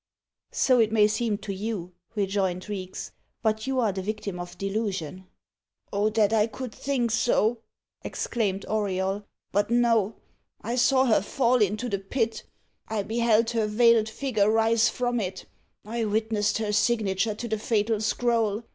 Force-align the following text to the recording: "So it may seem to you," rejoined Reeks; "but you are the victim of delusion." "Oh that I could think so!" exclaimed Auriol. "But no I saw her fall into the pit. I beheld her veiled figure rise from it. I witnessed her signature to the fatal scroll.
"So 0.51 0.79
it 0.79 0.91
may 0.91 1.05
seem 1.07 1.37
to 1.37 1.53
you," 1.53 1.93
rejoined 2.15 2.67
Reeks; 2.67 3.11
"but 3.43 3.67
you 3.67 3.79
are 3.79 3.91
the 3.91 4.01
victim 4.01 4.39
of 4.39 4.57
delusion." 4.57 5.27
"Oh 5.93 6.09
that 6.09 6.33
I 6.33 6.47
could 6.47 6.73
think 6.73 7.11
so!" 7.11 7.59
exclaimed 8.01 8.65
Auriol. 8.67 9.25
"But 9.51 9.69
no 9.69 10.15
I 10.59 10.73
saw 10.75 11.05
her 11.05 11.21
fall 11.21 11.61
into 11.61 11.87
the 11.87 11.99
pit. 11.99 12.41
I 12.87 13.03
beheld 13.03 13.51
her 13.51 13.67
veiled 13.67 14.09
figure 14.09 14.49
rise 14.49 14.89
from 14.89 15.19
it. 15.19 15.45
I 15.85 16.05
witnessed 16.05 16.57
her 16.57 16.71
signature 16.73 17.35
to 17.35 17.47
the 17.47 17.59
fatal 17.59 18.01
scroll. 18.01 18.63